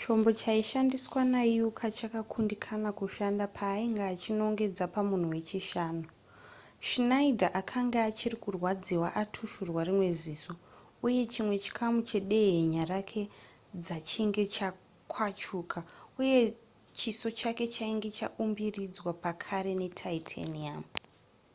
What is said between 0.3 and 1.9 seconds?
chaishandiswa nauka